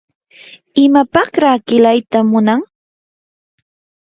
[0.83, 2.61] ¿imapaqraa qilayta munan?